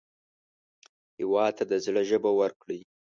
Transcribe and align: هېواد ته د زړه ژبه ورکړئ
هېواد 1.17 1.51
ته 1.57 1.63
د 1.71 1.73
زړه 1.85 2.01
ژبه 2.09 2.31
ورکړئ 2.39 2.79